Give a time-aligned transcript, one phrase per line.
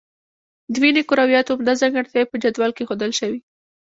[0.73, 3.39] د وینې کرویاتو عمده ځانګړتیاوې په جدول کې ښودل شوي.